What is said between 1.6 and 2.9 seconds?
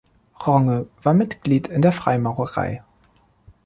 in der Freimaurerei.